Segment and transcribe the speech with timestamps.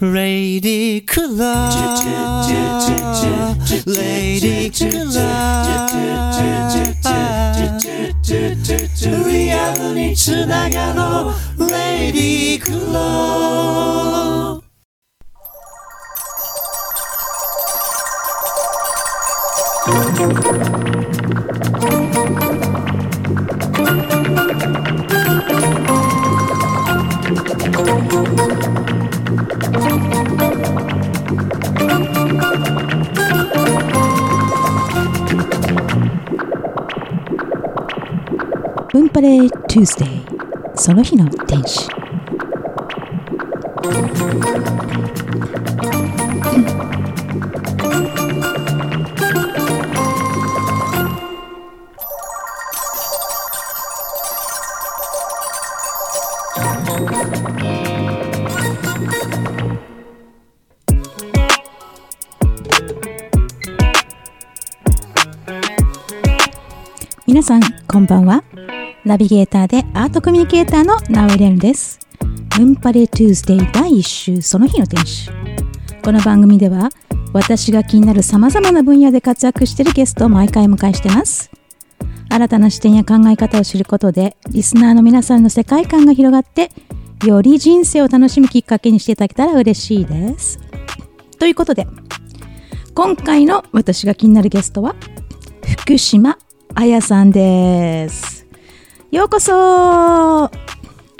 [0.00, 1.70] Lady Kula
[3.86, 5.74] Lady Kula
[9.30, 13.44] リアルにつながろう Lady Kula
[38.92, 40.22] 文パレ Tuesday.
[40.76, 41.88] その日の天使。
[67.26, 68.44] 皆さんこんばんは。
[69.04, 71.98] ナビゲーターでアートコミュニケーターのナウエレンです。
[72.56, 75.28] ムンパレ Tuesday 第1週その日の天使。
[76.04, 76.90] この番組では
[77.32, 81.50] 私が気になる様々な分野で活躍しているゲストを毎回迎えしてます。
[82.28, 86.70] 新たな視点や考え方を知ることでリスナーの皆さんの世界観が広がって
[87.24, 90.58] より人生を楽しむきっかけにしていただけたら嬉しいです。
[91.38, 91.86] ということで
[92.94, 94.94] 今回の私が気になるゲストは
[95.78, 96.38] 福島
[96.74, 98.46] 彩さんです。
[99.10, 99.52] ようこそ、
[100.44, 100.50] あ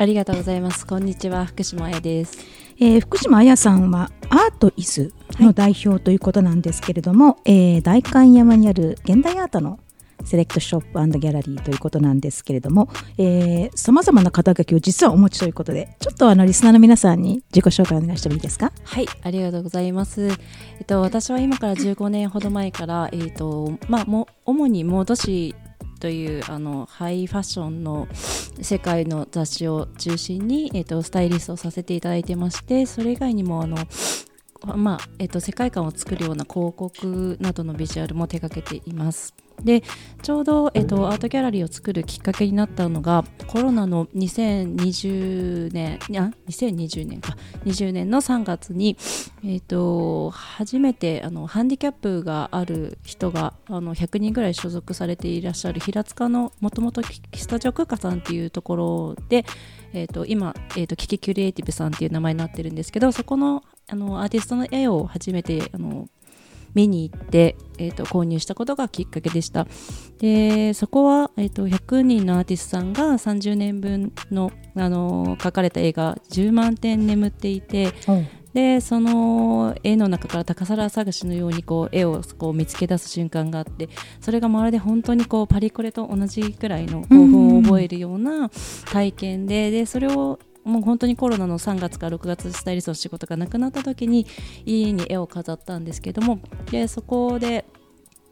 [0.00, 0.84] りがとうございます。
[0.84, 2.38] こんにちは、福島彩です。
[2.80, 9.78] えー福島彩さんはアートイズの代表ということなんですけれども、えー代官山にある現代アートの
[10.24, 12.88] セレクトショップギャラリーということなんですけれども
[13.74, 18.72] さまざまな肩書きを実はお持ちということでちょっとあのリスナーの皆さんに自己紹介お願いしてもいいですか？
[18.84, 20.26] はい、ありがとうございます。
[20.26, 20.32] え
[20.82, 25.54] っと、私は今から15年ほど前から、えっと、まあ、も、主にモード誌
[26.00, 28.08] というあのハイファッションの
[28.60, 33.78] 世界の雑誌を中心に、えっと、スタイリストをさせていただいてましてそれ以外にもあの
[34.64, 39.34] まあえっと、世界観を作るような広告などのビジュアルも手掛けています。
[39.62, 39.82] で
[40.22, 48.96] ちょうど、えっと、アートギャラリーを作るきっかけになったのがコロナの2020年いや2020年か20年の3月に、
[49.44, 59.44] えっと、初めてあのハンディキャップがある人があの100人ぐらい所属されていらっしゃる平塚のもともとスタジオ空間さんっていうところで、
[59.92, 66.08] えっと今、えっとキキキュリエイティブさんっていう名前になってるんですけどそこのあのアーティストの絵を初めてあの
[66.74, 69.66] 見に行って、えー、と購入したことがきっかけでした。
[70.18, 77.92] でそこは、えー、と100人のアーティストさんが30年分の、あの描かれた絵が10万点眠っていて
[78.54, 83.88] でその絵の中から宝探しのようにこう絵をこう見つけ出す瞬間があって
[84.20, 88.50] それがまるで本当にこうパリコレと同じくらいの興奮を覚えるような
[88.86, 94.26] 体験ででそれをもう本当にコロナの3月から6月スタイリストの仕事がなくなった時に
[94.64, 97.66] 家に絵を飾ったんですけどもでそこで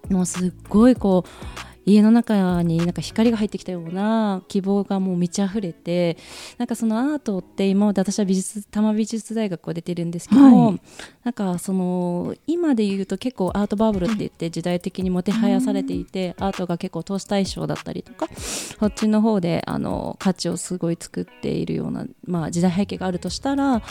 [0.09, 6.17] もうすっごいこう家の中になんか光が入ってきたような希望がもう満ち溢れて
[6.59, 10.81] なんかそのアートって今まで私は美術多摩美術大学を出てるんですけども、はい。
[11.25, 23.83] なんかその今で言うと結構アートバブルって言って時代的にもてはやされていて、アートが結構投資対象だったりとかそっちの方であの価値をすごい作っているような、まあ、時代背景があるとしたら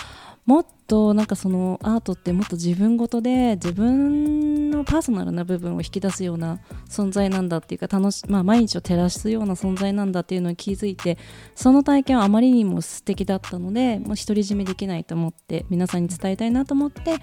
[0.45, 4.50] もっとなんかそのアートってもっと自分ごとで自分
[4.81, 6.59] のパーソナルな部分を引き出すような
[6.89, 11.17] 存在なんだっていうか楽し、まあ、毎日を照らすような存在なんだっていうのに気づいて
[11.55, 17.17] その体験はあまりにも素敵だったのでもう独り占めできないと思って皆さんに伝えたいなと思って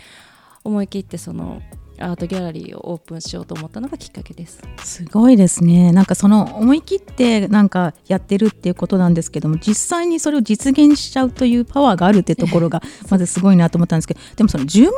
[0.65, 1.61] 思い切ってその
[2.01, 4.61] アートギャラリーをオープンしようと思ったのがきっかけです。
[4.85, 5.93] すごいですね。
[5.93, 14.93] なんかその思い切ってなんかやってるっていうことなんですけども実際にそれを実現しちゃうというパワーがあるってところが まずすごいなと思ったんですけどでもその10万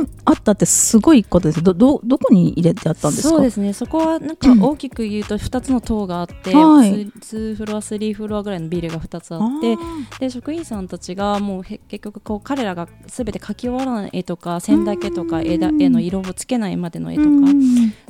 [0.00, 1.62] 点あったってすごいことです。
[1.62, 3.28] どどどこに入れてあったんですか？
[3.30, 3.72] そうですね。
[3.72, 7.06] そこはなんか大きく言うと2つの棟があって、はい。
[7.06, 9.76] 2フロア3フロアぐらいのビルが2つあって
[10.18, 17.28] で職員さんたちがもうへ結局こう彼らが全て描き終わらない絵とか線だけとか絵だ絵の色をつけないまでの絵とか、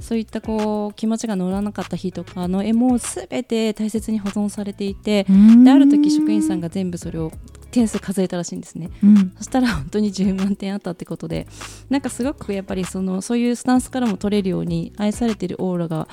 [0.01, 5.27] そういったこう気持ちが乗らなかった日とかの絵も全て大切に保存されていて、
[5.65, 7.33] である時職員さんが全部それを
[7.71, 8.91] 点数数えたらしいんですね。
[9.03, 9.33] うん。
[9.37, 11.47] そしたら本当に10万点あったってことで
[11.89, 16.09] なんかすごくやっぱりそのそういうスタンスからも取れるように愛されてるオーラが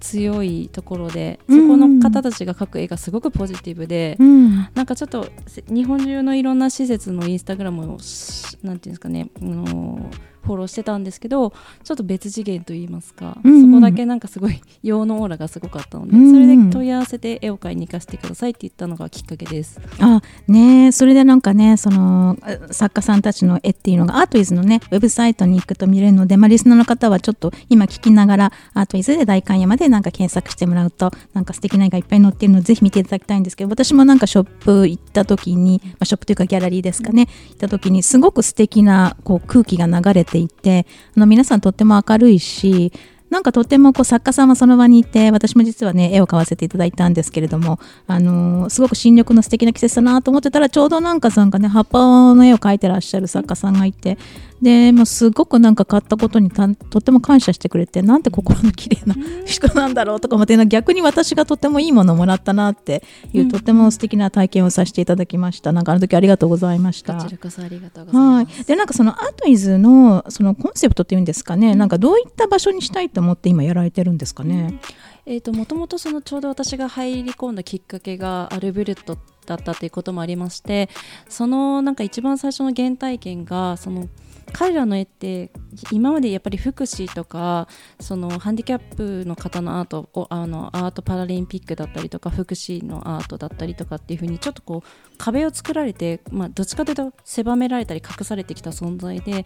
[0.00, 4.68] 強いところでそこの方たちが描く絵がすごくポジティブで、うん。
[4.74, 10.10] なんかちょっとせ日本中のいろんな施設のインスタグラムをしなんていうんですかね、あの
[10.46, 11.52] フォローしてたんですけど
[11.84, 19.80] ちょっと別次元といいますか、うんうんそこだけなんかすごい陽のオーラがすごかったので、うんうんそれで問い合わせて絵を買いに行かせてくださいって言ったのがきっかけです。
[20.00, 40.86] あねえそれでなんかねそのあ作家さんたちの絵っていうのがアートイズのねウェブサイトに行くと見れるので、まあ、リスナーの方はちょっと今聞きながらアートイズで大観山でなんか検索してもらうとなんか素敵な絵がいっぱい載ってるのでぜひ見ていただきたいんですけど私もなんかショップ行った時に、まあ、ショップというかギャラリーですかね行った時にすごく素敵なこう空気が流れていて
[41.16, 42.92] あの皆さんとっても明るいし
[43.30, 51.98] なんかとってもこう作家さんはその場にいて私も実はね絵を買わせていただいたんですけれども、あのーすごく新緑の素敵な季節だなと思ってたらちょうどなんかさんがね葉っぱ
[52.34, 54.16] の絵を描いてらっしゃる作家さんがいて
[54.62, 59.14] でもうすごくなんか買ったことにたとっても感謝してくれてなんて心の綺麗な
[59.44, 65.72] 人なんだろうとか思って逆に私がとってもいいものをもらったなっていう、とっても素敵な体験をさせていただきました。
[65.72, 68.62] なんかあの時ありがとうございましたこちらこそありがとうございはます。
[68.62, 74.80] い、でなんかそのアートイズのそのコンセプトっていうんですかね、なんかどういった場所にしたいと思って今やられてるんですかね。
[75.26, 80.88] えー、ともともとそのちょうど私が入り込んだきっかけがアルベルトだったということもありまして
[81.28, 84.08] そのなんか一番最初の原体験がその
[84.52, 85.50] 彼らの絵って
[85.90, 87.68] 今までやっぱり福祉とか
[88.00, 99.44] そのハンディキャップの方のアートをあのアートパラリンピックだったりとか福祉のアートだったりとかっていう風にちょっとこう壁を作られて、まあ、どっちかというと狭められたり隠されてきた存在で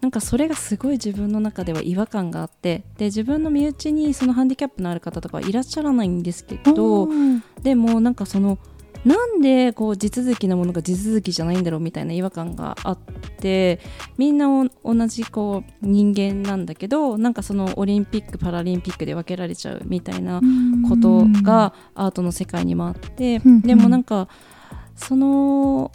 [0.00, 7.08] なんかそれがすごい自分の中では違和感があってで自分の身内にそのハンディキャップのある方とかはいらっしゃらないんですけど
[7.62, 8.58] でもなんかその
[9.04, 12.98] なんでこう地続きなものが地続きじゃないんだろうみたいな違和感があっ
[13.38, 13.80] て
[14.16, 14.48] みんな
[14.82, 20.40] お同じこう人間なんだけどなんかそのオリンピック・パラリンピックで分けられちゃうみたいな
[20.88, 23.60] ことがアートの世界にもあってうん。
[23.60, 24.28] でもなんか
[24.96, 25.92] その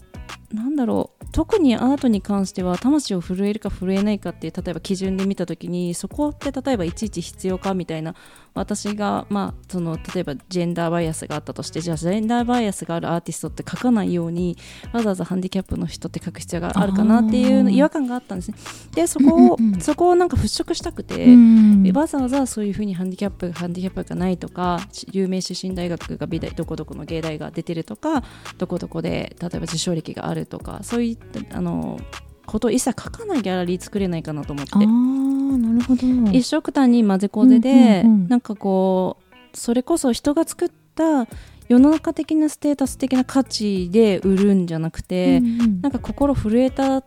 [0.53, 1.25] なんだろう。
[1.31, 8.15] 特にアートに関しては魂を震えるか震えないかっていう例えば基準で見た時にそこって例えばいちいち必要かみたいな
[8.55, 14.57] 私がまあその例えばジェンダーバイアスがあったとしてじゃあジェンダーバイアスがあるアーティストって書かないように
[14.91, 18.57] わざわざハンディキャップの人って書く必要があるかなっていう違和感があったんですね。
[18.95, 19.81] でそこを、うんうんうん。
[19.81, 21.91] そこをなんか払拭したくて、うん。
[21.93, 28.23] わざわざそういうふうにハンディキャップハンディキャップがないとかし有名出身大学が美大どこどこの芸大が出てるとか
[28.57, 31.99] どこどこで例えば受賞歴があるとかそういったあの
[32.45, 34.71] ことを一切書かないギャラリー作れないかなと思って。
[34.73, 36.31] あーなるほど。
[36.31, 38.27] 一緒くたに混ぜこぜで、うんうんうん。
[38.27, 41.27] なんかこうそれこそ人が作った
[41.67, 45.81] 世の中的なステータス的な価値で売るんじゃなくて、うんうん。
[45.81, 47.03] なんか心震えた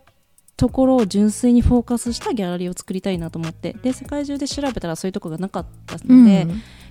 [0.63, 3.75] ところを純粋にフォーカスしたギャラリーを作りたいなと思って。
[3.83, 6.47] で世界中で調べたらそういうとこがなかったので、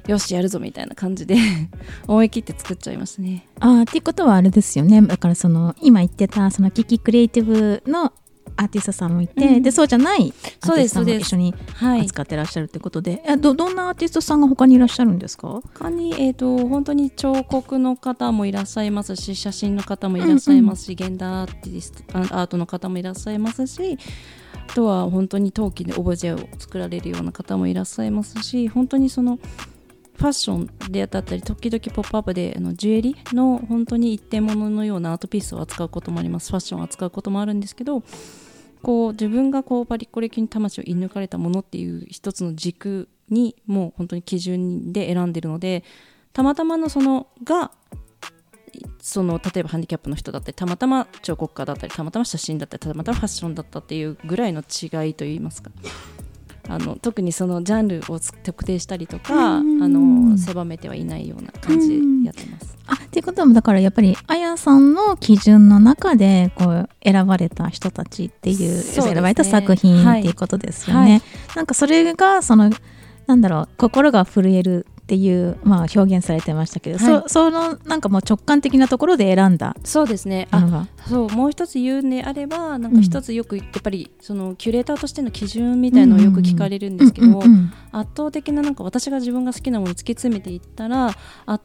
[0.07, 1.39] よしやるぞみたいな感じで
[2.07, 3.47] 思い切って作っちゃいましたね。
[3.61, 5.01] あーっていうことはあれですよね。
[5.01, 8.13] だからその今言ってたそのキキクリエイティブの
[8.57, 9.63] アーティストさんもいて、うん。
[9.63, 15.61] でそうじゃないアーそうティストさんも一緒にはい、扱ってらっしゃるってことで、えどどんなアーティストさんが他にいらっしゃるんですか？
[15.75, 23.99] 他に、えー、と本当に彫刻の方もいらっしゃいますし写真の方もいらっしゃいますし、現代アーティストあアートの方もいらっしゃいますし
[24.69, 29.39] あとは本当に陶器でオブジェを作られるような方もいらっしゃいますし本当にその
[30.15, 36.51] ファッションでだったり時々「ポップアップであのジュエリーの本当に一点物のようなアートピースを扱うこともあります。
[36.51, 38.03] ファッションを扱うこともあるんですけど
[38.83, 45.85] こう自分がこうパリコレ級に魂を射抜かれたものっていう一つの軸にもう本当に基準で選んでるので
[46.33, 47.71] たまたまのそのが
[49.01, 55.71] その例えばハンディキャップの人だったりたまたま彫刻家だったりたまたま写真だったりたまたまファッションだったっていうぐらいの違いといいますか。
[56.69, 61.95] あの特にそのジャンルを特定したりとかあうんの狭めてはいないような感じで
[62.27, 62.77] やってます。
[62.87, 71.11] あっていうことはだからやっぱりあやさんの基準の中でこう選ばれた人たちっていうね選ばれた作品はいっていうことですよね。
[71.11, 71.23] はい
[71.57, 72.71] なんかそれがその
[73.27, 77.23] なんだろう心が震えるっていう、まあ、表現されてましたけど、はい。
[77.29, 80.49] そそのなんかもう直感的なところで選んだそうですね。
[80.51, 80.87] あ。
[81.07, 87.43] そうもう一つ言うんであればなんか一つよくやっぱりそのキュレーターとしての基準みたいのをよく聞かれるんですけど、
[87.91, 91.17] 圧倒的ななんか私が自分が好きなものを突き詰めていったら圧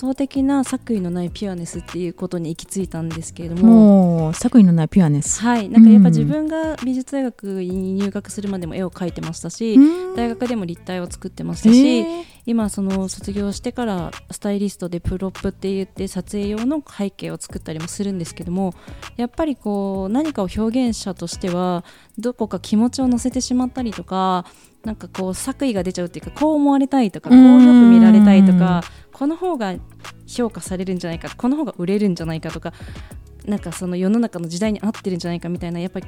[0.02, 5.40] 倒的な作為のないピュアネスっていうことに行き着いたんですけれどももう作品のないピュアネス。
[5.40, 5.70] はい。
[5.70, 6.14] なんかやっぱうん。
[6.14, 10.16] 自分が美術大学に入学するまでも絵を描いてましたし、うん。
[10.16, 18.74] 大学でも立体を作ってましたし、へー今その卒業してからスタイリストでプロップって言って撮影用の背景を作ったりもするんですけども
[19.18, 21.84] やっぱりこう何かを表現者としては
[22.18, 24.46] どこか気持ちを乗せてしまったりとか
[24.86, 29.76] なんかこう作為が出ちゃうっていうかこう思われたいとかこうよく見られたいとかこの方が
[30.26, 32.72] 評価されるんじゃないかこの方が売れるんじゃないかとか
[33.46, 36.08] なんかその世の中の時代に合ってるんじゃないかみたいなやっぱり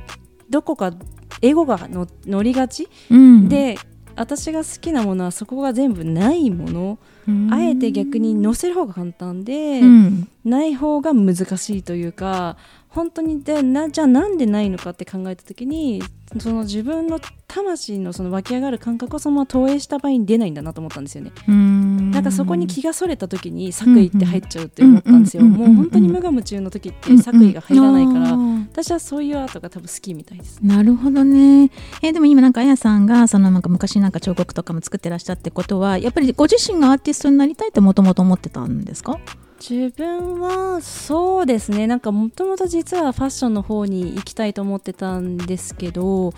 [0.50, 0.93] どこか
[1.41, 3.77] エゴがの乗りがちうん、で
[4.19, 6.99] 私が好きなものはそこが全部ないもの。
[7.25, 7.53] うん。
[7.53, 10.27] あえて逆に載せる方が簡単で、うん。
[10.43, 12.57] ない方が難しいというか
[12.88, 16.01] 本当にでなじゃあなんでないのかって考えた時に
[16.39, 21.31] その自分の魂のその湧き上がる感覚をそのまま投影した場合に出ないんだなと思ったんですよね。
[21.47, 22.11] うん。
[22.11, 25.43] なんかそこに気がそれた時に作為って入っちゃうって思ったんですよ。
[25.43, 28.38] もう本当に無我夢中の時って作為が入らないから、
[28.71, 30.59] 私はそういうアートが多分好きみたいです。
[30.63, 31.69] なるほどね。
[32.01, 39.19] えーでも今なんかあやさんがそのなんか昔なんか彫刻とかも作ってらっしゃってことはやっぱりご自身がアーティストになりたいってもともと思ってたんですか？
[39.59, 46.33] 自分はそうですねなんかもともと実はファッションの方に行きたいと思ってたんですけど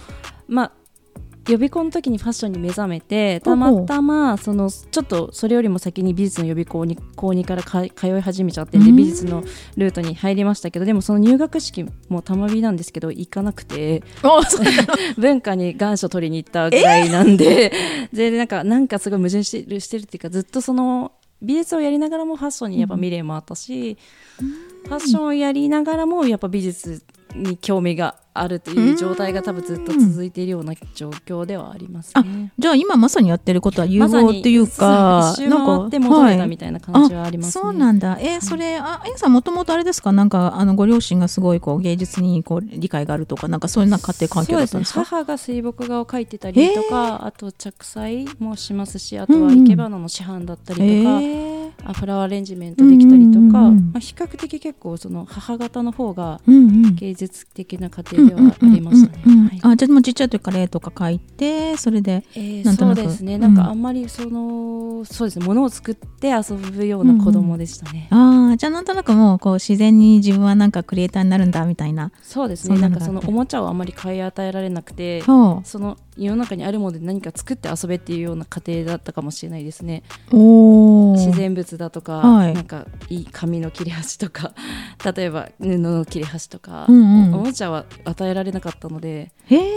[0.47, 0.71] まあ
[1.47, 8.95] 予備校の時にファッションに目覚めてたまたまそのちょっとそれよりも先に美術の予備校に高2からか通い始めちゃってでうん。
[8.95, 9.43] 美術の
[9.77, 14.03] ルートに入りましたけどでもその入学式もたまびなんですけど行かなくて
[15.17, 17.71] 文化に願書取りに行ったぐらいなんで、
[18.13, 23.97] でなんかなんかすごい矛盾してるしてるっていうかずっとその美術をやりながらもファッションにやっぱ未練もあったし、
[24.85, 27.03] ファッションをやりながらもやっぱ美術
[27.35, 32.51] に興味があるという状態が多分ずっと続いているような状況ではありますね。
[32.57, 37.51] じゃあ今まさにやってることは融合っていうか、そう一周回って戻れたみたいな感じはありますね。
[37.51, 38.17] そうなんだ。
[38.19, 40.11] えーそれ、あ、あやさんもともとあれですか？
[40.11, 44.93] なんか、あの、ご両親がすごい、こう、芸術に、こう、理解があるとか、なんか、そういうな家庭環境だったんですか？
[44.93, 51.71] すね、母が水墨画を描いてたりとか、あと着彩もしますしあとは生け花の市販だったりとか、えー。
[51.83, 53.91] あフラワーアレンジメントできたりとか、うんうんうん。
[53.93, 56.59] まあ、比較的結構その母方の方がうんう
[56.89, 56.95] ん。
[56.95, 59.59] 芸術的な家庭ではありましたね。
[59.63, 62.23] あ、じゃあもうちっちゃい時から絵とか描いて、それで。
[62.35, 68.07] えーそうですね、うんなんかあんまりそのそうですね物を作って遊ぶような子供でしたね。
[68.11, 72.11] ああ、じゃあなんとなくもう、こう、自然に自分はなんかクリエイターになるんだ、みたいな。
[72.21, 80.03] そうですねななんかそのおもちゃをあんまり買い与えられなくてそその世の中にあるもので何か作って遊べっていうような家庭だったかもしれないですね。
[80.31, 81.13] お。
[81.17, 84.53] 自然物だとか、はいなんかいい紙の切れ端とか
[85.15, 89.31] 例えば布の切れ端とか、うんうんおもちゃは与えられなかったので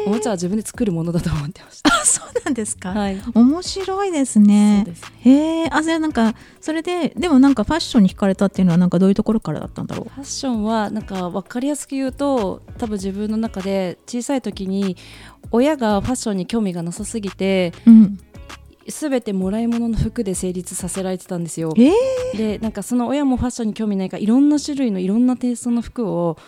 [0.06, 1.94] おもちゃは自分で作るものだと思ってました。
[1.94, 2.90] あ、そうなんですか。
[2.90, 4.86] はい、面白いですそうね。
[5.20, 14.96] へえ、あ、じゃあなんか、それで、でもなんかファッションに惹かれたっていうのは、なんかどういうところからだったんだろファッションはなんか分かりやすく言うと多分自分の中で小さい時に
[15.50, 17.90] 親がファッションに興味がなさすぎてう。
[17.90, 18.18] うん。
[18.86, 21.72] 全てもらい物の服で成立させられてたんですよ。
[21.78, 21.90] え
[22.34, 26.42] えでなんかその親もファッションに興味ないからいろんな種類のいろんなテイストの服をす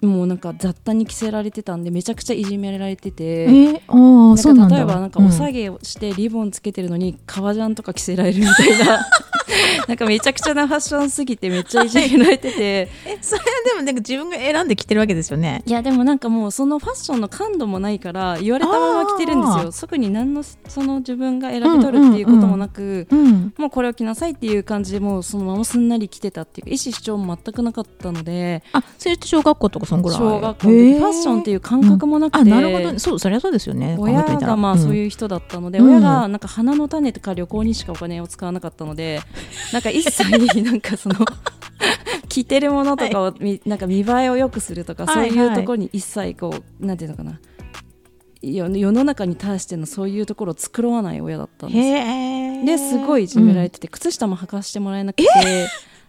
[0.00, 3.24] もうなんか雑多に着せられてたんでめちゃくちゃいじめられてて。
[3.24, 4.26] えー、あ。
[4.70, 9.06] 例えばなんかお下げをしてリボンつけてるのに革ジャンとか着せられるみたいな
[9.86, 15.62] なんかめちゃくちゃなファッションすぎてめっちゃいじめられてて え、それはでもなんか自分が選んで着てるわけですよね。
[15.66, 23.52] いやでもなんかもうそのファッションの感度もないから言われたまま着てるんですあよ特に何のその自分が選び取るっていうこともなく、うん。
[23.56, 30.18] もうこれを着なさいっていう感じでもうそのまますんなり着てたっていうか意思主張も全くなかったのであ、それって小学校とかそんぐらい。
[30.18, 32.98] 小学校ファッションっていう感覚もなくて、あ、なるほど。
[32.98, 33.96] そう、そりゃそうですよね。
[33.98, 39.20] 親がまあそうういう人だったので、うん親がなんか花の種とか旅行にしかお金を使わなかったので、
[39.72, 41.16] なんか一切なんかその
[42.28, 47.40] 着てるものとかをみ、なんか見栄えを良くするとか、はいそういうところに一切こうなんていうのかな
[48.42, 51.72] 世世の中に対してのそういうところを作らない親だったんん。
[51.72, 52.88] です。
[52.90, 55.24] ですごいいじめられてて、靴下も履かしてもらえなくて。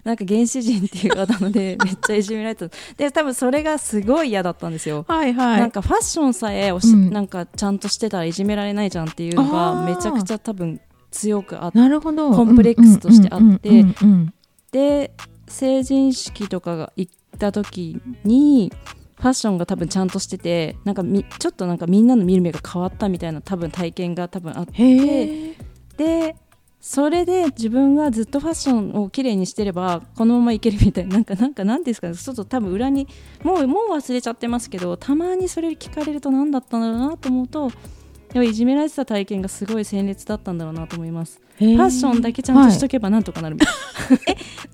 [0.08, 2.76] なんか原始人っていう方ので めっちゃいじめられてた。
[2.96, 5.04] で多分それがすごい嫌だったんですよ。
[5.08, 5.60] はいはい。
[5.60, 7.12] なんかファッションさえおし、うん。
[7.12, 10.80] なんかちゃんとしてたらいじめられないじゃんっていうのがめちゃくちゃ多分
[11.12, 12.32] 強くあっなるほど。
[12.32, 13.70] コンプレックスとしてあって。
[13.70, 14.34] うんうんうんうん
[14.72, 15.12] て
[15.48, 18.72] 成人式とかが行った時に
[19.16, 25.56] ファッションが多分ちゃんとしててなんかみちょっとなんかみんなの見る目が変わったみたいな多分体験が多分あって。
[25.98, 26.36] で
[26.79, 32.15] それで自分がずっとファッションを綺麗にしてればこのままいけるみたいななんかなんかなんですかね。
[32.15, 33.07] ちょっと多分裏に
[33.43, 37.72] もうもう忘れちゃってますけどたまにそれ聞かれると何だったんだろうなと思うと
[38.31, 41.41] でもいじめられてた体験がすごい鮮烈だったんだろうなと思います。
[41.57, 43.67] ファッションだけちゃんとしとけばなんとかなるみた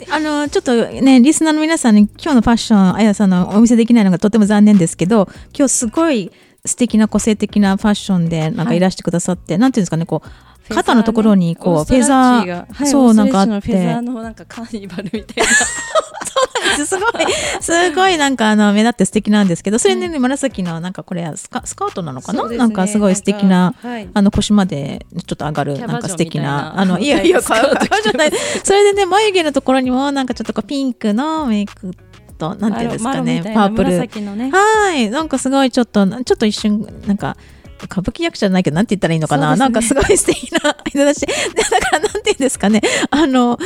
[0.05, 6.31] いな、 あのちょっとねリスナーの皆さんに今日のファッションあやさんのお見せできないのがとても残念ですけど今日すごい
[6.65, 13.60] 素敵な個性的なファッションでなんかいらしてくださって、なんていうんですかねこう肩のところにこうフェザー、はい、そうなんかあって。
[13.60, 15.50] フェザーのなんかカーニバルみたいな。
[16.86, 16.98] す。
[16.98, 17.12] ごい、
[17.60, 22.58] すごいなんかあの目立って素敵なんですけど、それでね、紫のなんかこれスカスカートなのかな、ね。
[22.58, 24.10] なんかすごい素敵な、はい。
[24.13, 26.00] あの腰までちょっと上がるな。
[26.00, 27.08] んか素敵な、 あの、い。
[27.08, 27.41] やいや。
[27.41, 31.91] それでね、眉毛のところにもなんかちょっとこうピンクのメイク
[32.34, 34.36] と、なんていうんですかね、パープル。
[34.36, 35.10] ねはい。
[35.10, 37.38] なんかすごいちょっと、ちょっと一瞬、なんか、
[37.86, 39.58] 歌舞伎役者じゃないけど、なんて言ったらいいのかな、ね。
[39.58, 43.58] なんかすごい素敵な間だし、 でだからなんて言うんですかね、あの、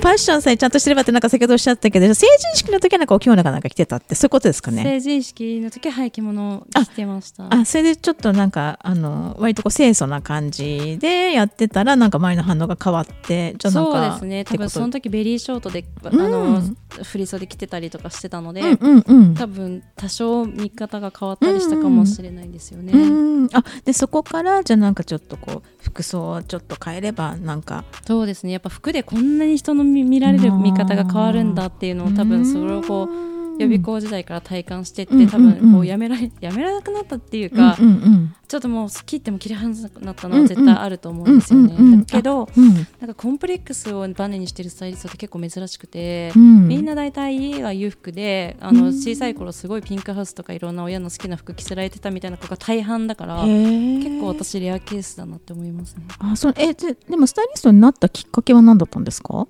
[0.00, 4.82] パッションさえちゃんとしてればってなんか先ほどおっしゃったけど、成人式の時はなんかお着物かなんか着てたって、そういうことですかね？
[4.82, 7.46] 成人式の時ははい着物を着てました。
[7.50, 14.10] あ、それでちょっとなんか、あの、割とこう清楚な感じでやってたら、なんか周りの反応が変わって、じゃあなんそうか。
[14.12, 14.44] ですね。
[14.44, 16.18] 多分その時ベリーショートであうん。
[16.30, 16.62] の、
[17.02, 19.34] 振り袖着てたりとかしてたので、うんうんうん。
[19.34, 27.84] 多分多少見方が変わったりしたかもしれないですよね、うんあでそこからじゃあなんかちょっとこう服装をちょっと変えればなんか。
[28.06, 28.52] そうですね。
[28.52, 35.74] やっぱ服でこんなに人の見見られる見方が変わるんだっていうのを多分それをこう予備校時代から体感してって、うん多分こうん。
[35.74, 42.00] ううんやめられやめられなくなったっていうか、うんうんちょっともう切っても切り離せなくなったのは絶対あると思うんですよね、うんうんうん。
[42.06, 42.74] だけどうん。
[42.74, 48.94] なんかコンプレックスをバネにしてるスタイリストって結構珍しくて、うんみんな大体家が裕福であのうん。
[48.94, 56.04] 小さい頃すごいピンクハウスとかいろんな親の好きな服着せられてたみたいな子が大半だから結構私レアケースだなって思いますね。
[56.18, 59.46] あそうえででもスタイリストになったきっかけは何だったんですか？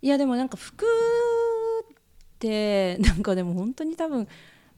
[0.00, 0.86] いやでもなんか服
[2.36, 4.28] って なんかでも本当に多分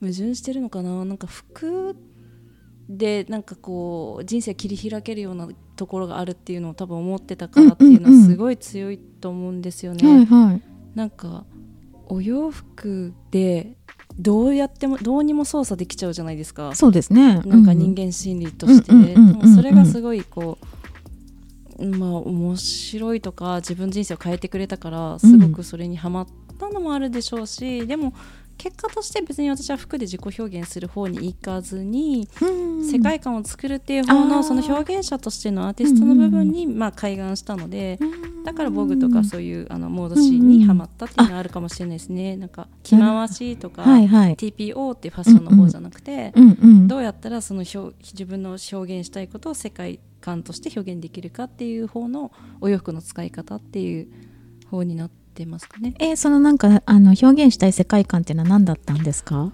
[0.00, 1.04] 矛盾してるのかな。
[1.04, 1.96] なんか服
[2.88, 10.08] でなんかこう人生切り開けるようなところがあるっていうのを多分思ってたからっていうのはすごい強いと思うんですよね。
[10.08, 10.62] はいはい。
[10.94, 11.44] なんか
[12.06, 13.76] お洋服で
[14.18, 16.74] どうやってもどうにも操作できちゃうじゃないですか。
[16.74, 17.40] そうですね。
[17.40, 19.16] なんか人間心理として、
[19.54, 20.58] それがすごいこ
[21.78, 26.26] う、まあ面白いとか自分人生を変えてくれたからすごくそれにハマっ
[26.58, 28.12] たのもあるでしょうし、でも
[28.58, 37.98] 結果として別に私は服で自己表現する方に行かずに、うん世界観を作るっていう方のその表現者としてのアーティストの部分に、まあ開眼したので。
[38.44, 42.34] だからボグとかそういうあのモードシーンにハマったっていうのはあるかもしれないですね。
[42.36, 54.08] なんか着回しとか、はいはい TPO っていうファッションの方じゃなくて、うんうんどうやったらその表自分の表現したいことを世界観として表現できるかっていう方のお洋服の使い方っていう
[54.70, 55.94] 方になってますかね。
[55.98, 59.52] えそのなんかあの表現したい世界観っていうのは何だったんですか？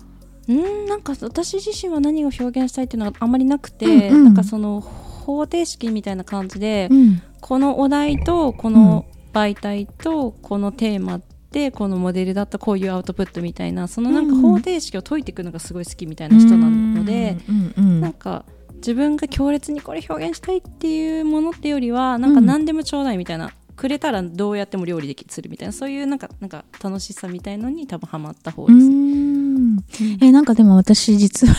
[0.48, 4.24] うんなんか私自身は何を表現したいっていうのがあんまりなくて、うんうん。
[4.24, 7.22] なんかその方程式みたいな感じで、ん。
[7.40, 11.20] このお題とこの媒体とこのテーマ
[11.50, 18.44] でこのモデルだったこういうアウトプットみたいなそのなんかうん方程式を解いていくのがすごい好きみたいな人なので、うんうんなんか
[18.76, 28.86] 自分が強烈にこれ表現したいっていうものってよりはなんか何でもちょうだいみたいな、くれたらどうやっても料理できするみたいなそういうなんかなんか楽しさみたいのに多分ハマった方うです。
[28.88, 29.78] ん
[30.20, 31.54] えなんかでも私実は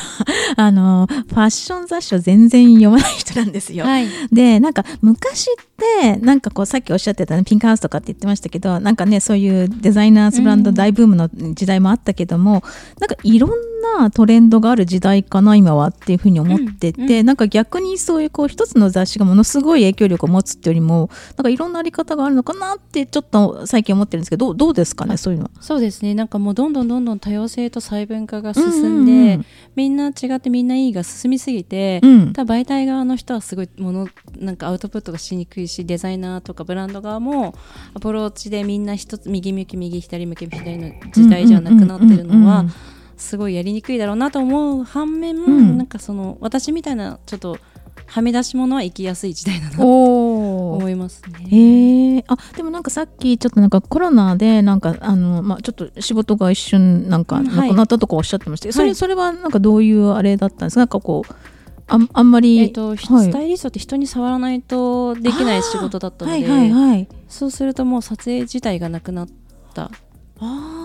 [0.58, 3.86] あのファッション雑誌を全然読まない人なんですよ。
[3.86, 5.56] はい、でなんか昔っ
[6.02, 12.64] てなんかこうさっきおっしゃってた、ね、ピンクハウスとかって言ってましたけどなんかねそういうデザイナーズブランド大ブームの時代もあったけども、
[13.00, 13.56] なんかいろんな
[14.12, 25.46] トレンドがある時代かな今はっていうふうに思ってて、うんうなんか逆にそういうこう一つの雑誌がものすごい影響力を持つっていうよりもなんかいろんなあり方があるのかなってちょっと最近思ってるんですけどどうですかねそういうの。
[25.46, 25.52] は。
[25.62, 26.14] そうですね。
[26.14, 29.46] なんかもうどんどんどんどん多様性と細分化が進んで、うんうんうん。
[29.76, 32.34] みんな違ってみんないいが進みすぎて、うん。
[32.34, 37.56] ただ媒体側の人はすごいものなんかアウトプットがしにくいしデザイナーとかブランド側も
[37.94, 42.66] アプローチでみんな一つ右向き右左向き左の時代じゃなくなってるのは
[43.18, 45.78] すごいやりにくいだろうなと思う反面、ん。
[45.78, 47.58] なんかその私みたいなちょっと
[48.08, 51.48] はみ出し物は生きやすい時代だなと思いますね。
[51.50, 58.96] へえあでもなんかさっきちょっとなんかコロナでなんかあの、まあ、ちょっと仕事が一瞬なんかなくなったとかおっしゃってましたけど、それはい。
[58.96, 60.82] それはなんかどういうあれだったんですか？
[60.82, 61.34] なんかこう
[61.88, 62.98] あんあんまり、えっと、はい。
[62.98, 67.08] スタイリストって人に触らないとできない仕事だったので、はいはいはい。
[67.28, 69.28] そうするともう撮影自体がなくなっ
[69.74, 69.90] た。
[70.40, 70.85] あ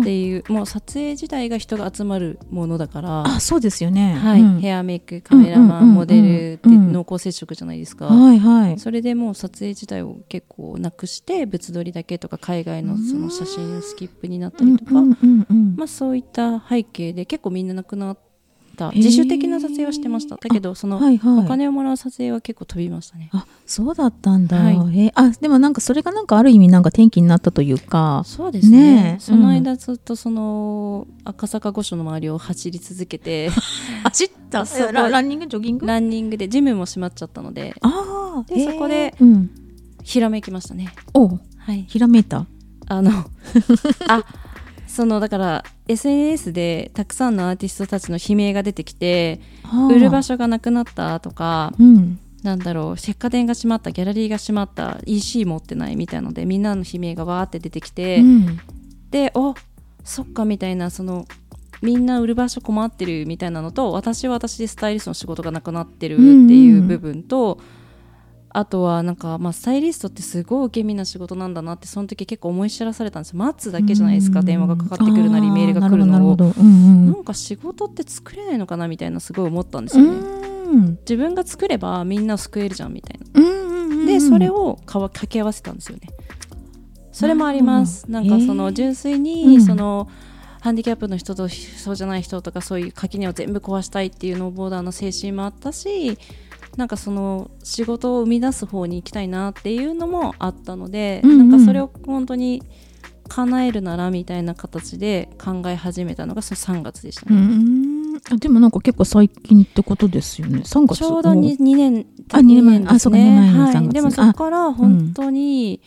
[0.00, 3.26] っていうもう撮影自体が人が集まるものだから。
[3.26, 4.14] あそうですよね。
[4.14, 4.40] はい。
[4.40, 4.60] うん。
[4.60, 8.78] ヘアメイクカメラマン、うんうんうんうんモデルってうん濃厚接触じゃないですか、はいはい。
[8.78, 18.18] それでもう撮影自体を結構なくして物撮りだけとか海外のその写真スキップになったりとか、うんうんうんうんまあ、そういった背景で結構みんななくなっ
[18.88, 18.96] した。
[18.96, 20.36] 自主的な撮影はしてました。
[20.36, 21.44] だけどその、はいはい。
[21.44, 23.30] お金をもらう撮影は結構飛びましたね。
[23.32, 25.12] あそうだったんだ、はい。
[25.14, 28.22] あでもなんかそれがなんかある意味なんか転機になったというか。
[28.24, 28.94] そうですね。
[28.94, 29.20] ねえ。
[29.20, 33.50] その間ずっとその赤坂御所の周りを走り続けて。
[34.04, 34.66] 走った。
[34.66, 35.86] そうラランニングジョギング？
[35.86, 37.74] ランニングでジムも閉まっちゃったので。
[37.80, 39.50] ああでそこでうん、
[40.02, 40.92] ひらめきましたね。
[41.14, 41.84] おはい。
[41.88, 42.46] ひらめいた？
[42.88, 43.10] あの
[44.08, 44.24] あ
[44.90, 49.40] そのだから SNS でたくさんのアーティストたちの悲鳴が出てきて
[49.88, 52.18] 売る場所所がなくなったとかうん。
[52.42, 58.60] なんだろう石化店が閉まったギャラリーが閉まった EC 持ってないみたいのでみんなの悲鳴がわーって出てきて、うん。
[59.10, 59.54] でお
[60.04, 61.26] そっかみたいなその
[61.82, 67.60] みんな売る場所困ってるみたいなのと私は私でスタイリストの仕事がなくなってるっていう部分と、
[68.52, 73.38] あとはなんか、まあ、スタイリストってすごい受け身な仕事なんだなってその時結構思い知らされたんですよ。
[73.38, 76.36] 待つだけじゃないですか、うん電話がかかってくるなりメールが来るのを。
[76.36, 80.12] なうんなんか仕事って作れないのかなみたいなすごい思ったんですうよ。
[80.12, 80.18] ね、
[80.76, 84.06] ん自分が作ればみんなを救えるじゃんみたいな。
[84.06, 86.08] でそれをかわ掛け合わせたんですよね。
[87.12, 88.10] それもあります。
[88.10, 89.22] なんかその純粋うん。
[89.22, 90.08] にその、
[90.60, 96.18] ハンディキャップの人とそうじゃない人とかそういう垣根を全部壊したいっていうノーボーダーの精神もあったし
[96.76, 101.50] なんかその仕事を生み出す方に行きたいなっていうのもあったので、うんうん。
[101.50, 102.62] なんかそれを本当に
[103.28, 108.16] 叶えるならみたいな形で考え始めたのがその3月でしたうね、ん。
[108.32, 110.60] あでもなんか結構最近ってことですよね。
[110.60, 112.64] 3月ちょうど 2, 2年あ二年。
[112.64, 115.80] 前ですあそうか二年前の3月はい、でもそこから本当に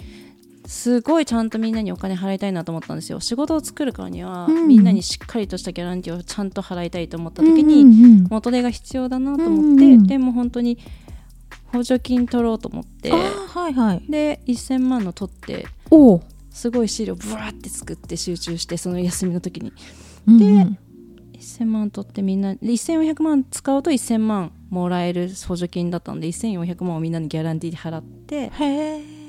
[0.65, 3.19] すごいちゃんとみんなにお金払いたいなと思ったんですよ。
[3.19, 4.67] 仕事を作るからには、うん。
[4.67, 10.77] みんなにしっかりとしたギャランティーをちゃんと払いたいと思った時に、元手が必要だなと思って、うんうんでも本当に
[11.71, 14.03] 補助金取ろうと思ってはいはい。
[14.09, 15.65] で1000万の取って
[16.51, 19.73] すごい資料ブワーって作って集中してその休みの時に。
[20.27, 20.77] うんうん。
[21.39, 28.49] 1000万取ってみんなで1400万使うと1000万もらえる補助金だったんで1400万をみんなにギャランティーで払って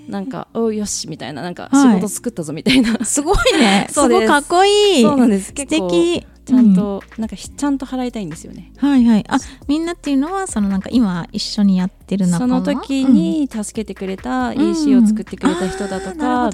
[0.09, 1.95] なんか「おうよし」みたいななんかはい。
[1.95, 3.87] 仕事作ったぞみたいな、すごいね。
[3.93, 4.01] す。
[4.09, 5.03] ごいかっこいい。
[5.03, 5.47] そうなんです。
[5.47, 6.27] 素敵。
[6.45, 8.71] ちゃんと、なんかひちゃんと払いたいんですよね。
[8.77, 9.25] はいはい。
[9.29, 12.63] あみんなっていうのはそのなんか今一緒にやってる仲間？
[12.63, 14.71] その時に助けてくれた、うん。
[14.73, 16.51] EC を作ってくれた人だとか、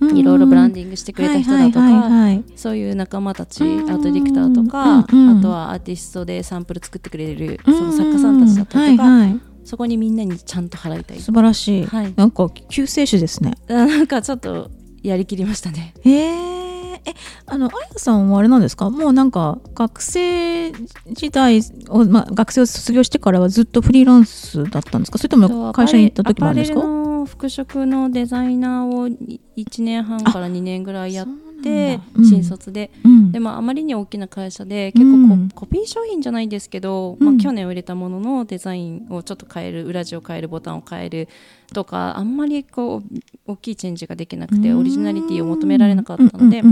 [0.00, 0.18] うん。
[0.18, 2.44] いろいろブランディングしてくれた人だとか、はいはいはいはい。
[2.56, 3.88] そういう仲間たち、うん。
[3.88, 5.28] アートディレクターとか、うん。
[5.30, 5.38] うん。
[5.38, 9.18] あとはアーティストでサンプル作ってくれる、その作家さんたちだったりとか、うん。
[9.20, 11.20] はいはいそこにみんなにちゃんと払いたい。
[11.20, 12.12] 素晴らしい、はい。
[12.16, 13.54] なんか救世主ですね。
[13.68, 14.68] あ なんかちょっと
[15.02, 15.94] やりきりましたね。
[16.02, 17.14] へええ
[17.46, 18.90] あのあやさんはあれなんですか？
[18.90, 25.18] もうなんか学生時代を、まあ、学生を卒業してからはずっとフリーランスだったんですか？
[25.18, 26.78] それとも会社に行った時もあるんですか？
[26.80, 31.28] アパレルの服飾のデザイナーを1年半から2年ぐらいやっ
[31.62, 32.24] てうん。
[32.24, 33.32] 新卒で、うん。
[33.32, 35.48] でもあまりに大きな会社で結構コ,、うん。
[35.50, 37.26] コピー商品じゃないんですけど、うん。
[37.26, 41.28] まあ、去年売れたもののデザインをちょっと変える裏地を変えるボタンを変える
[41.72, 43.02] とかあんまりこう
[43.46, 46.62] 大きいチェンジができなくてオリジナリティを求められなかったので、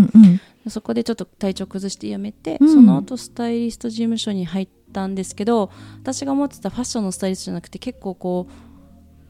[0.68, 2.72] そこでちょっと体調崩して辞めて、うん。
[2.72, 5.70] その後スタイリスト事務所に入ったんですけど
[6.03, 8.48] 私が思ってたファッションのスタイリストじゃなくて結構こ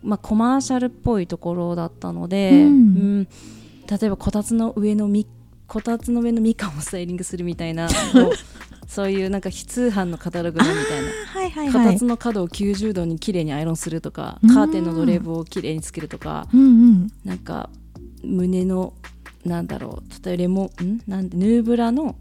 [0.05, 2.59] う、まあ、コマーシャルっぽいところだったので、うん。
[2.61, 2.65] う
[3.21, 3.29] ん。
[3.91, 5.27] 例えばこたつの上のみ
[5.69, 7.89] こたつの上のみかんをスタイリングするみたいな
[8.89, 11.09] そういうなんか非通販のカタログのみたいな。
[11.29, 11.87] はいはいはい。
[11.87, 14.55] こたつの角を90度に綺麗にアイロンするとか、うん。
[14.55, 17.13] カーテンのドレーブを綺麗につけるとか、うんうん。
[17.23, 17.69] なんか
[18.25, 18.95] 胸の
[19.45, 21.03] なんだろう例えばレモンん？
[21.07, 22.17] なんでヌーブラの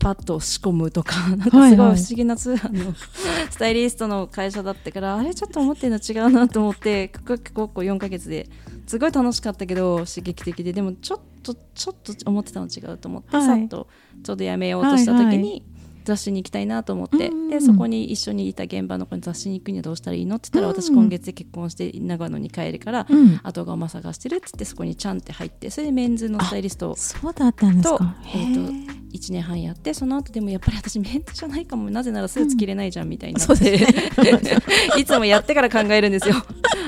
[0.00, 2.94] パッドを仕込むとか なんかすごい不思議な通販の
[3.50, 8.48] スタイリストの会社だったからあれちょっと思ってるの違うなと思って結構こう4ヶ月で。
[8.86, 10.72] すごい楽しかったけど刺激的で。
[10.72, 13.88] でもちょっとちょっと思ってたの違うと思って、はいさっと
[14.22, 23.40] ちょうどやめようとした時に、はいは雑誌に行きたいなと思って、うんうんでそこに一緒にいた現場の子に雑誌に行くにはどうしたらいいのって言ったら、うん私今月で結婚して長野に帰るから、うん。
[23.42, 31.90] 後釜探してるって言ってそこにちゃんって入ってそれでメンズのスタイリストをそうだったんですとか、えー、と1年半やってその後でもやっぱり私メンズじゃないかも。
[31.90, 33.86] なぜならスーツ着れないじゃんみたいになそうって、で
[35.00, 36.34] いつもやってから考えるんですよ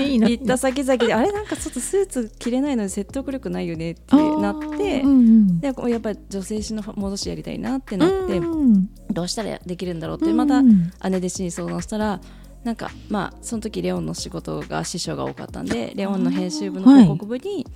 [0.05, 0.29] いいな。
[0.29, 12.21] 行った先々であれなんかちょっとスーツ着れないので説得力ないよねってなってうんうんでやっぱり女性誌の戻しやりたいなってなって、うんどうしたらできるんだろうって、うんまた姉弟子に相談したら
[12.65, 17.67] なんかまあその時レオンの仕事が師匠が多かったんでレオンの編集部の広告部に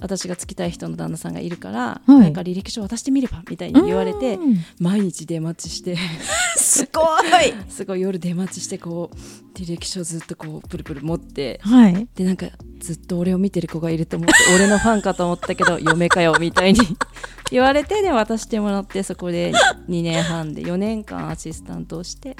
[0.00, 2.18] 私がつきたい人の旦那さんがいるから、はい。
[2.20, 4.56] なんか履歴書渡してみればみたいに言われて、うん。
[4.78, 5.96] 毎日出待ちして
[6.56, 7.02] すご
[7.40, 7.54] い。
[7.68, 12.08] すごい夜出待ちしてこう履歴書ずっとこうプルプル持ってはい。
[12.14, 12.46] でなんか
[12.78, 16.80] ずっと俺を見てる子がいると思って俺のファンかと思ったけど 嫁かよみたいに
[17.50, 19.52] 言われてで渡してもらってそこで
[19.88, 22.36] 2年半で4年間アシスタントをして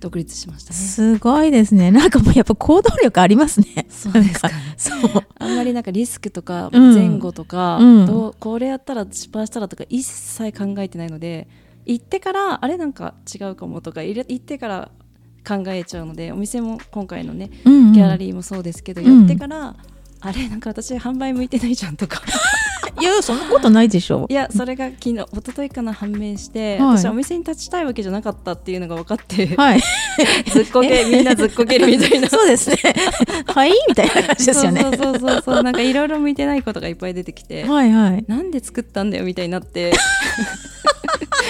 [0.00, 0.76] 独立しましたね。
[0.76, 1.90] すごいですね。
[1.90, 3.86] なんかもうやっぱ行動力ありますね。
[3.90, 4.54] そうですかね。
[4.78, 5.00] そう。
[5.38, 6.94] あんまりなんかリスクとかうん。
[6.94, 8.06] 前後とか、うん。
[8.06, 11.48] どうこれやったら失敗したらとか一切考えてないので
[11.84, 14.90] 行ってからあれなんか違うかもとか行ってから
[15.46, 17.92] 考えちゃうのでお店も今回のねうんうん。
[17.92, 19.18] ギャラリーもそうですけど、うん。
[19.20, 19.76] やってから
[20.22, 22.22] あれなんか私販売向いてないじゃんとか。
[23.00, 24.26] いやそんなことないでしょ。
[24.28, 26.98] いやそれが昨日一昨日かな判明して、はい。
[26.98, 29.80] 私はお店に立ちたいわけじゃなかったっていうのが分かって、はい。
[30.52, 32.28] ずっこけみんなずっこけるみたいな。
[32.30, 32.76] そうですね。
[33.46, 34.82] はいみたいな感じですよね。
[34.82, 35.62] そうそうそうそう。
[35.62, 38.24] なんかいろいろ向いてないことがいっぱい出てきて、はいはい。
[38.28, 39.92] なんで作ったんだよみたいになって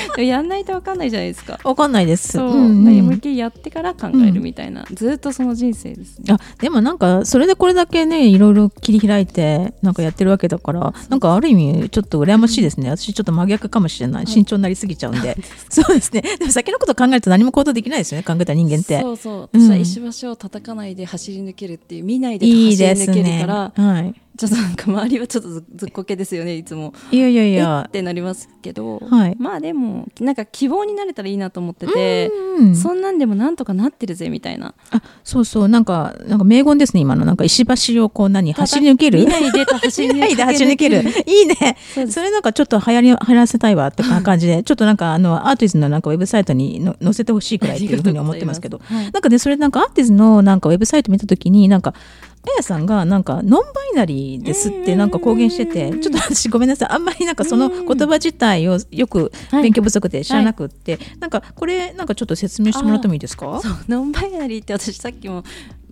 [0.18, 1.58] やんないと分かんないじゃないですか。
[1.64, 2.32] わかんないです。
[2.32, 3.00] そう、んん。
[3.00, 6.24] 思いっきりやってから考えるみたいな、ずっとその人生ですね。
[6.34, 12.90] あでもなんかそれでこれだけねいろいろ切り開いてなんかやってるわけだからなんかある意味ちょっと羨ましいですね。
[12.90, 14.26] 私ちょっと真逆かもしれない。
[14.26, 15.36] 慎重になりすぎちゃうんで。
[15.68, 16.12] そうです。
[16.12, 16.22] ね。
[16.38, 19.00] でも先のこと考えると何も行動できないですよね考えた人間って。
[19.00, 19.58] そうそう。
[19.58, 19.62] うん。
[19.62, 23.40] 私は石橋を叩かないで走り抜けるっていう見ないでいい走り抜けるですね。
[23.40, 26.94] からはいちょっとなんか周りはちょっとずずっこけですよねいつも。
[27.12, 29.36] いやいやいえやってなりますけど、はい。
[29.38, 34.74] まあでもなんか希望になれたらいいなと思ってて、うんそんなんでもなんとかなってるぜみたいな。
[34.92, 35.68] あそうそう。
[35.68, 37.26] なんかなんか名言ですね今の。
[37.26, 39.18] なんか石橋をこう何 走り抜ける？
[39.20, 40.32] 見ないで走り抜ける。
[40.32, 41.02] いで走り抜ける。
[41.26, 41.76] いいね。
[42.08, 48.80] それなんかちょっと流行り流行らせたいわって感じで ちょっとなんかあのアーティスのなんかウェブサイトにの載せてほしいくらいっていうふうに思ってますけど。
[48.82, 51.94] はいなんかねそれなんかアーティスのなんかウェブサイト見たときになんか
[52.42, 56.88] あやさんがなんかノンバイナリーですってなんか公言しててちょっと私ごめんなさい。
[56.90, 63.60] あんまりなんかその言葉自体をよくはい勉強不足で知らなくって、なんかこれなんかちょっと説明してもらってもいいですか？
[63.88, 65.44] ノンバイナリーって私さっきも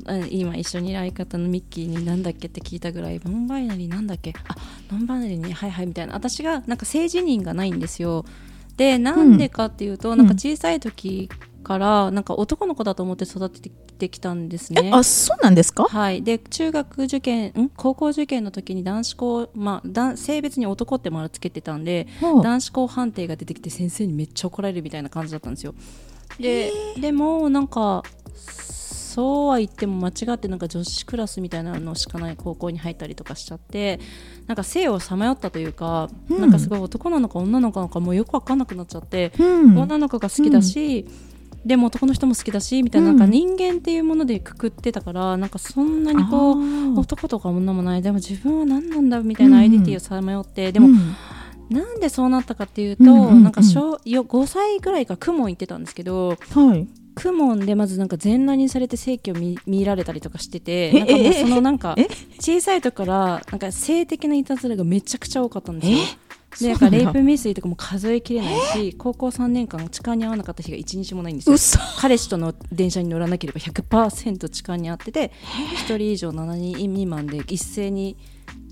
[0.06, 4.32] あ今一緒にいる相方のミッキーになんだっけって聞いたぐらいノンバイナリーなんだっけ？
[4.48, 4.56] あ
[4.90, 6.14] ノンバイナリーにはいはいみたいな。
[6.14, 8.24] 私がなんか性自認がないんですよ。
[8.78, 11.28] でなんでかっていうと、なんか小さい時
[11.68, 14.86] からなんか男の子だと思って育ててきたんですね。
[14.86, 15.84] えあそうなんですか？
[15.84, 17.68] はい、で中学受験ん？
[17.68, 25.74] 高校受験の時に男子校、まあ、男性別に男って丸つけてたんで男子校判定が出てきて先生にめっちゃ怒られるみたいな感じだったんですよ。
[26.40, 28.02] ででもなんか
[28.34, 33.98] そうは言っても間違ってなんか女子クラスみたいなのしかない高校に入ったりとかしちゃって
[34.46, 36.40] なんか性をさまよったというか、うん。
[36.40, 39.76] なんかすごい男なのか女なのかなんかもうよく分かんなくなっちゃって、うん。
[39.76, 41.06] 女の子が好きだし、
[41.68, 43.28] でも男の人も好きだしみたいな,、うんなん。
[43.28, 48.02] か人間っていうものでくくってたからなんかそんなにこう男とか女もない。
[48.02, 50.96] でも自分は何なんだみたいなアイデンティティをさまよって、でも、うん。
[51.70, 56.88] なんでそうなったかっていうと、なんか小よ5歳ぐらいから公文行ってたんですけどはい。
[57.22, 62.06] 公文でまずなんか全裸にされて性器を見見られたりとかしててえなんかもうえそのなんかえ。
[62.40, 65.98] 小さい時からなんか性的ないたずらがめちゃくちゃ多かったんですよ。
[66.60, 71.54] えでなんかレイプ未遂とかも数えきれないし高校3年間痴漢に遭わなかった日が1日もないんですよ。
[71.54, 71.78] 嘘。
[72.00, 75.32] 彼氏との電車に乗らなければ100%痴漢に遭ってて
[75.86, 78.16] 1人以上7人未満で一斉に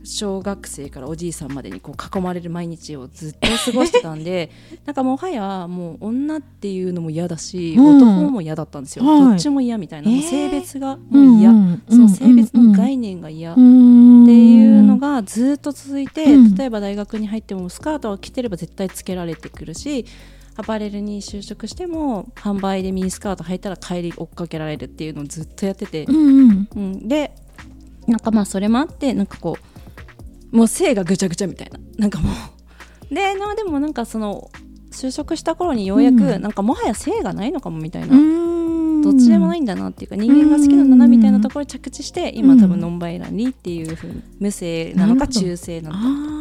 [0.06, 4.50] 小学生からおじいさんまでにこう囲まれる毎日をずっと過ごしてたんで
[4.86, 7.96] なんかもはやもう女っていうのも嫌だし、うん。
[7.96, 9.20] 男も嫌だったんですよ、はい。
[9.20, 16.54] どっちも嫌みたいな、性別がもう嫌、うんうんその性別の概念が嫌、っっていうのがずっと続いて、うん。
[16.54, 20.04] 例えば大学に入ってもスカートを着てれば絶対つけられてくるし
[20.56, 26.68] アパレルに就職しても販売でミニスカート履いたら帰り追っかけられるっていうのをずっとやってて、うんうん。
[26.74, 27.32] うん、で
[28.06, 29.75] なんかまあそれもあってなんかこう
[30.52, 31.78] もう性がぐちゃぐちゃみたいな。
[31.98, 32.30] なんかも
[33.10, 33.14] う。
[33.14, 34.50] でなでもなんかその
[34.90, 36.42] 就職した頃にようやく、うん。
[36.42, 39.02] なんかもはや性がないのかもみたいな、うん。
[39.02, 46.35] どっちでもないんだなっていうか人間が好きなんだなみたいなところに着地して今うん多分ノンバイナリーっていうふうに無性なのか中性なのか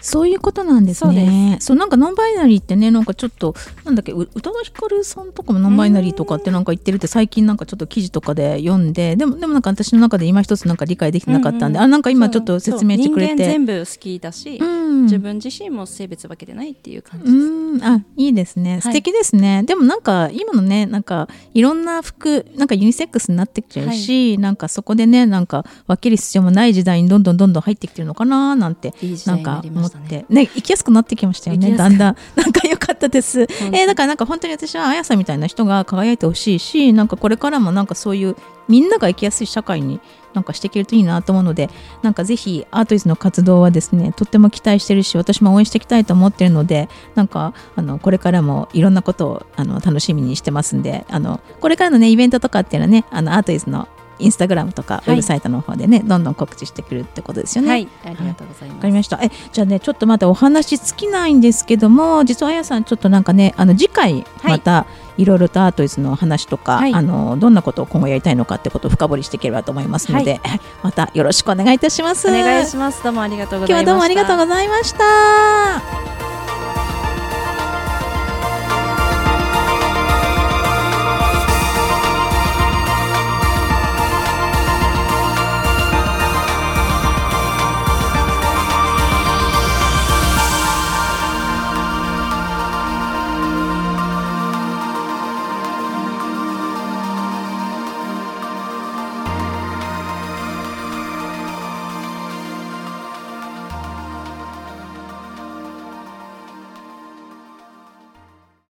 [0.00, 1.58] そういうことなんですね。
[1.60, 11.88] そうなんかノンバイナリーってねなんかちょっとなんだっけう宇多田ヒカルさんとかもノンバイナリーとかってなんか言ってるって最近なんかちょっと記事とかで読んででもでもなんか私の中で今一つなんか理解できてなかったんで、うんうん。
[11.88, 13.36] あなんか今ちょっと説明してくれて。
[13.36, 15.02] 全部好きだし、うん。
[15.04, 17.84] 自分自身も性別分けてないっていう感じうです、ん。
[17.84, 18.80] あいいですね。
[18.80, 30.26] 素敵ですね、でもなんか今のねなんかいろんな服なんかユニセックスになってきちゃうし、なんかそこでねなんか分ける必要もない時代にどんどんどんどん入ってきてるのかななんていい時なんか思って。
[30.28, 31.76] ね行きやすくなってきましたよね。
[31.76, 32.16] だんだん。
[32.36, 33.42] なんか良かったです。
[33.42, 38.36] え当ーだからなんか本当に私はあやさんみたいな人が輝いてほしいしなんかこれからもなんかそういう
[38.68, 40.00] みんなが生きやすい社会に
[40.34, 41.70] なんかしていけるといいなと思うので
[42.02, 57.70] なんかぜひアートイズの活動はですねとっても期待してるし私も応援していきたいと思ってるのでなんかあのこれからもいろんなことをあの楽しみにしてますんであのこれからのねイベントとかっていうのはねあのアートイズのインスタグラムとかウェブサイトの方でね、どんどん告知してくるってことですよね。
[57.70, 58.76] はい、ありがとうございます。
[58.76, 59.18] わかりました。
[59.22, 64.86] え、じゃあね、ちょっとまだお話尽きないんですけども、実はあやさん、ちょっとなんかね、あの次回、はいまた、
[65.18, 70.40] いろいろとアートイズの話とか、はいあのどんなことを今後やりたいのかってことを深掘りしていければと思いますので、
[70.82, 72.28] またよろしくお願いいたします。
[72.28, 73.02] お願いします。
[73.02, 73.84] どうもありがとうございました。
[73.84, 76.17] 今日はどうもありがとうございました。